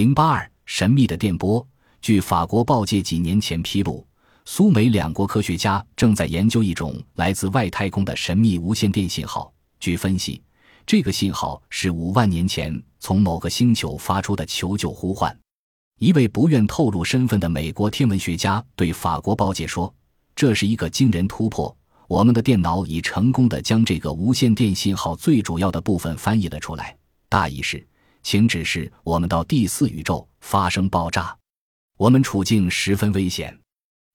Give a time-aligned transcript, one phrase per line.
[0.00, 1.68] 零八二神秘的电波。
[2.00, 4.02] 据法国报界几年前披露，
[4.46, 9.52] 苏美两国科学家正在研究一种来自外太空的神秘无线电信号。
[9.78, 10.42] 据分析，
[10.86, 15.38] 这个信号是五万年前从某个星球发出的求救呼唤。
[15.98, 19.94] 一位不愿透露身份的美国天文学家对法国报界说
[20.34, 21.76] ：“这是一个惊人突破，
[22.08, 26.96] 我们的电脑已成功地将这个无线电信号最主要的部分翻译了出来。
[27.28, 27.86] 大意是，
[28.22, 31.36] 请指示我们到第四宇宙发生爆炸。
[31.96, 33.58] 我们处境十分危险，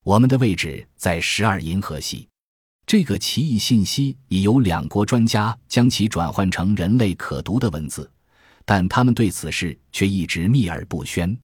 [0.04, 2.28] 我们的位置在十二银河系。”
[2.88, 8.08] 这个奇异信息已由两国专家将其转换成人类可读的文字，
[8.64, 11.36] 但他们对此事却一直秘而不宣。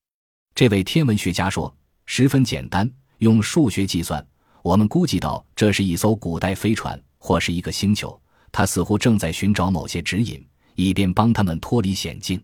[0.53, 1.75] 这位天文学家说
[2.05, 4.23] ：“十分简单，用数学计算，
[4.62, 8.22] 我们估计到这是一艘古代飞船或是一个星球。
[8.52, 12.39] 它似乎正在寻找某些指引，以便帮他们脱离险境。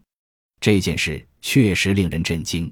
[0.59, 2.71] 这件事确实令人震惊。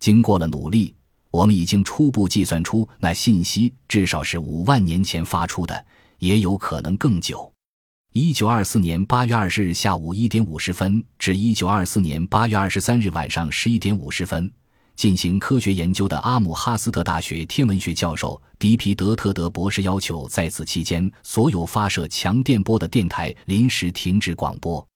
[0.00, 0.94] 经过了努力，
[1.30, 5.86] 我们已经初步计算出那信息至少是五万年前发出的，
[6.18, 7.50] 也有可能更久。”
[8.12, 14.48] 一九二四年八月二十日下午一点五十分至一九二四年八月二十三日晚上十一点五十分。
[14.94, 24.86] 进行科学研究的阿姆哈斯特大学天文学教授迪皮德特德博士要求，在此期间所有发射强电波的电台临时停止广播。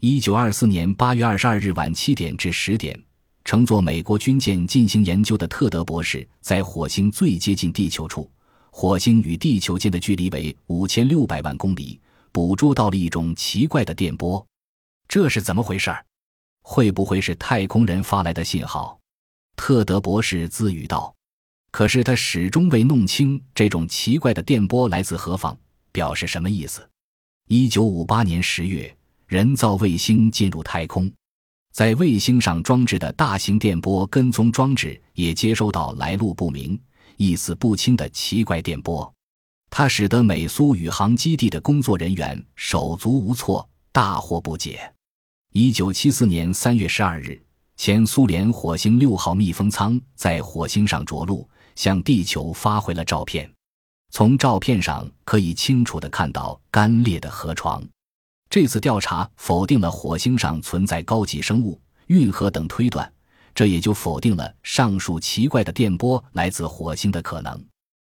[0.00, 2.96] 一九二四年八月二十二日晚七点至十点，
[3.44, 8.30] 乘坐美国军舰进行研究的特德博士在火星最接近地球处，
[8.70, 14.46] 火星与地球间的距离为五千六百万公里，捕捉到了一种奇怪的电波。
[15.08, 15.92] 这是怎么回事？
[16.62, 19.00] 会不会是太空人发来的信号？
[19.56, 21.12] 特德博士自语道
[21.72, 25.58] ：“可是他始终未弄清这种奇怪的电波来自何方，
[25.90, 26.88] 表示什么意思。”
[27.50, 28.94] 一九五八年十月，
[29.28, 31.12] 人造卫星进入太空，
[31.72, 36.80] 在卫星上装置的大型电波跟踪装置也接收到来路不明、
[37.18, 39.12] 意思不清的奇怪电波，
[39.68, 44.90] 它使得美苏宇航基地的工作人员手足无措，大惑不解。
[45.52, 47.40] 一九七四年三月十二日。
[47.76, 53.48] 前苏联火星六号密封舱在火星上着陆，向地球发回了照片。
[54.10, 57.80] 从照片上可以清楚地看到干裂的河床。
[58.50, 63.10] 这次调查否定了火星上存在高级生物、运河等推断，
[63.54, 67.62] 这也就否定了上述奇怪的电波来自火星的可能。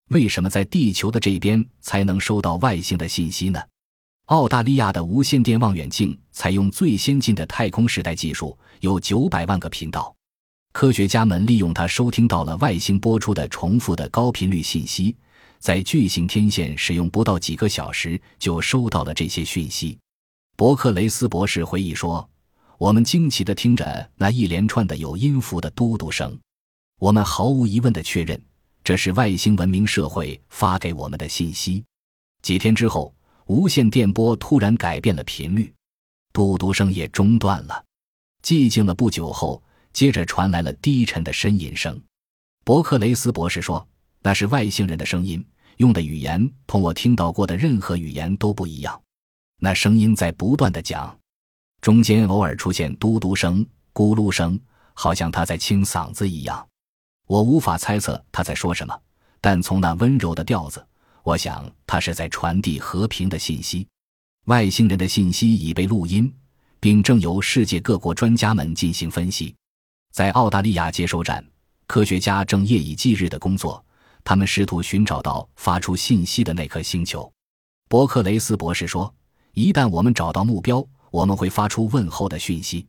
[0.10, 3.60] 为什么在地球的这边才能收到外星的信息呢？
[4.26, 10.16] 澳大利亚的无线电望远镜采用最先进的太空时代技术，有九百万个频道。
[10.72, 15.16] 科学家们利用它收听到了外星播出的重复的高频率信息，
[15.58, 19.98] 在巨型天线使用不到几个小时就收到了这些讯息。
[20.60, 22.30] 伯克雷斯博士回忆说
[22.78, 26.38] ：“我们惊奇地听着那一连串的有音符的嘟嘟声，
[27.00, 28.38] 我们毫无疑问地确认
[28.84, 31.82] 这是外星文明社会发给我们的信息。”
[32.44, 33.16] 几天之后。
[33.46, 35.74] 无线电波突然改变了频率，
[36.34, 37.86] 嘟嘟声也中断了。
[38.44, 42.00] 寂静了不久后，接着传来了低沉的呻吟声。
[42.66, 43.88] 伯克雷斯博士说
[44.22, 45.44] ：“那是外星人的声音，
[45.78, 49.02] 用的语言同我听到过的任何语言都不一样。
[49.60, 51.16] 那声音在不断的讲，
[51.82, 54.60] 中间偶尔出现嘟嘟声、咕噜声，
[54.94, 56.66] 好像他在清嗓子一样。
[57.28, 58.98] 我无法猜测他在说什么，
[59.42, 60.84] 但从那温柔的调子。”
[61.22, 63.86] 我想，他是在传递和平的信息。
[64.46, 66.34] 外星人的信息已被录音，
[66.80, 69.54] 并正由世界各国专家们进行分析。
[70.12, 71.46] 在澳大利亚接收站，
[71.86, 73.84] 科学家正夜以继日的工作，
[74.24, 77.32] 他们试图寻找到发出信息的那颗星球。
[77.90, 79.14] 伯克雷斯博士说
[79.60, 80.82] ：“一旦我们找到目标，
[81.12, 82.88] 我们会发出问候的讯息。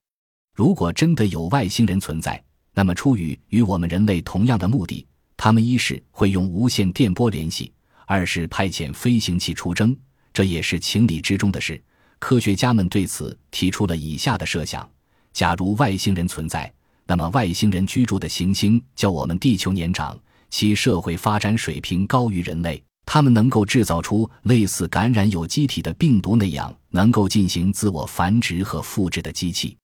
[0.54, 2.40] 如果真的有外星人存在，
[2.72, 5.04] 那么出于与我们人类同样的目的，
[5.36, 7.72] 他们一是会用无线电波联系。”
[8.06, 9.96] 二是派遣飞行器出征，
[10.32, 11.82] 这也是情理之中的事。
[12.20, 14.88] 科学家们对此提出了以下的设想：
[15.32, 16.72] 假如外星人存在，
[17.04, 20.16] 那么外星人居住的行星较我们地球年长，
[20.50, 22.80] 其社会发展水平高于人类，
[23.12, 29.76] 他们能够制造出类似感染有机体的病毒那样能够进行自我繁殖和复制的机器。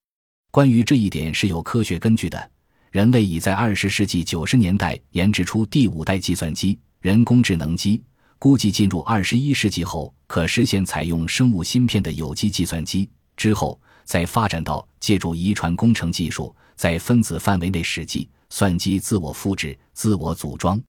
[0.53, 2.51] 关于这一点是有科学根据的。
[2.93, 8.01] 人类已在二十世纪九十年代研制出第五代计算机——人工智能机。
[8.39, 13.11] 估计进入二十一世纪后，可实现采用生物芯片的有机计算机。
[13.37, 20.81] 之后，再发展到借助遗传工程技术，在分子范围内使计算机自我复制、自我组装。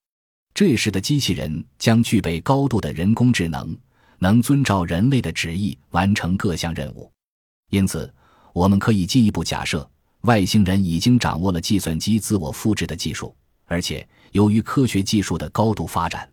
[0.58, 3.78] 这时的机器人将具备高度的人工智能，
[4.18, 7.12] 能遵照人类的旨意完成各项任务。
[7.70, 8.12] 因此，
[8.54, 9.88] 我们可以进一步假设，
[10.22, 16.28] 外星人已经掌握了计算机自我复制的技术，而且由于科学技术的高度发展，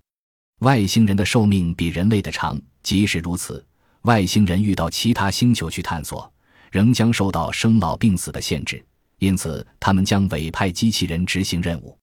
[0.61, 2.59] 外星人的寿命比人类的长。
[2.83, 3.63] 即使如此，
[4.05, 6.33] 外星人遇到其他星球去探索，
[6.73, 8.83] 仍将受到生老病死的限制。
[9.19, 11.99] 因此，他们将委派机器人执行任务。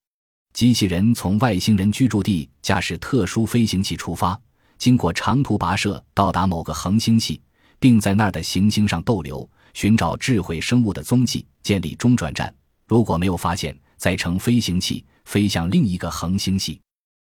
[0.54, 4.40] 机器人从外星人居住地驾驶特殊飞行器出发，
[4.78, 7.42] 经过长途跋涉，到达某个恒星系，
[7.80, 12.54] 并在那儿的行星上逗留，寻找智慧生物的踪迹，建立中转站。
[12.88, 16.80] 如果没有发现，再乘飞行器飞向另一个恒星系。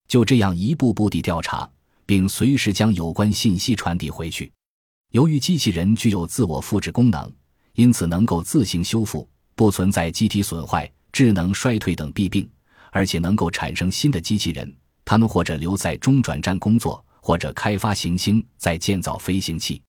[0.08, 1.68] 就这样一步步地调查，
[2.06, 4.50] 并随时将有关信息传递回去。
[5.12, 7.30] 由于机器人具有自我复制功能，
[7.74, 9.28] 因此能够自行修复。
[9.54, 12.48] 不存在机体损坏、智能衰退等弊病，
[12.90, 14.76] 而且能够产生新的机器人。
[15.04, 19.82] 他们或者留在中转站工作，或者开发行星，再建造飞行器。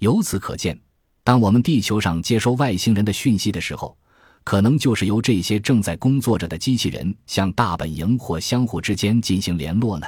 [0.00, 0.78] 由此可见，
[1.24, 3.96] 当我们地球上接收外星人的讯息的时候，
[4.44, 10.06] 可能就是由这些正在工作着的机器人向大本营或相互之间进行联络呢。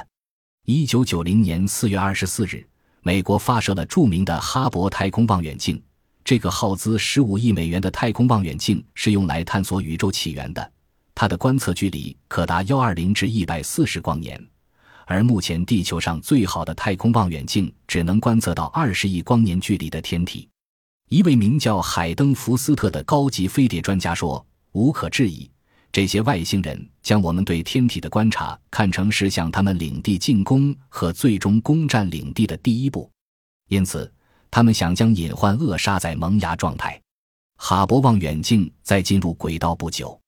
[0.65, 2.65] 一九九零年四月二十四日，
[3.01, 5.81] 美国发射了著名的哈勃太空望远镜。
[6.23, 10.71] 这个耗资十五亿美元的太空望远镜是用来探索宇宙起源的，
[11.13, 14.41] 它的观测距离可达幺二零至一百四十光年，
[15.05, 20.47] 而目前地球上最好的太空望远镜只能观测到二十亿光年距离的天体。
[21.09, 25.49] 一位名叫海登·福斯特的高级飞碟专家说：“无可置疑，
[25.91, 33.09] 这些外星人将我们对天体的观察看成是向他们领地进攻和最终攻占领地的第一步，
[33.67, 34.11] 因此。”
[34.53, 37.01] 他们想将隐患扼杀在萌芽状态。
[37.55, 40.20] 哈勃望远镜在进入轨道不久，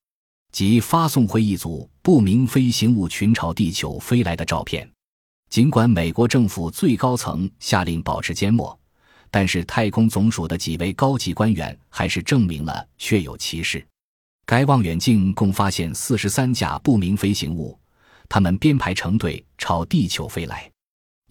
[0.54, 4.88] 即发送回一组不明飞行物群朝地球飞来的照片。
[5.50, 8.80] 尽管美国政府最高层下令保持缄默，
[9.32, 13.84] 但是太空总署的几位高级官员还是证明了确有其事。
[14.46, 17.76] 该望远镜共发现四十三架不明飞行物，
[18.30, 20.70] 它们编排成队朝地球飞来。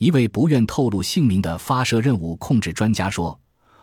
[0.00, 3.38] 一位不愿透露姓名的发射任务控制专家说：“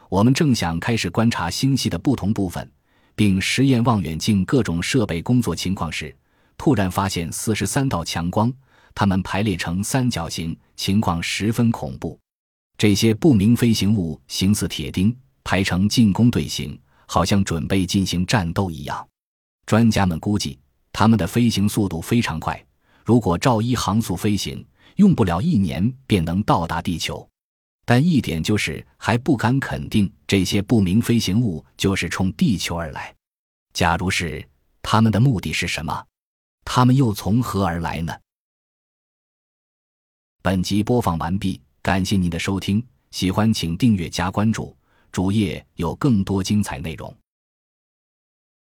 [0.10, 2.70] 我们正想开始观察星系的不同部分，
[3.20, 6.16] 并实验望远镜各种设备工作情况时，
[6.58, 8.50] 突然发现四十三道强光，
[8.96, 12.18] 它们排列成三角形，情况十分恐怖。
[12.78, 15.14] 这些不明飞行物形似铁钉，
[15.44, 19.06] 排成进攻队形，好像准备进行战斗一样。
[19.66, 20.58] 专家们估计，
[20.94, 22.66] 它们的飞行速度非常快，
[23.04, 27.26] 如果照一航速飞行。”用不了一年便能到达地球，
[27.90, 33.16] 但一点就是还不敢肯定这些不明飞行物就是冲地球而来。
[33.74, 34.48] 假如是，
[34.84, 36.06] 他们的目的是什么？
[36.64, 38.16] 他们又从何而来呢？
[40.44, 44.78] 本集播放完毕，感谢您的收听，喜欢请订阅加关注，
[45.12, 47.12] 主页有更多精彩内容。